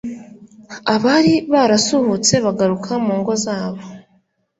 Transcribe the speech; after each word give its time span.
abari 0.93 1.33
barasuhutse 1.51 2.33
bagaruka 2.45 2.91
mu 3.05 3.13
ngo 3.19 3.33
zabo. 3.43 3.81